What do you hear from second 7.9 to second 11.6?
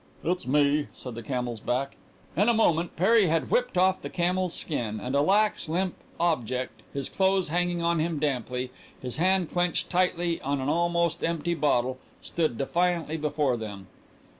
him damply, his hand clenched tightly on an almost empty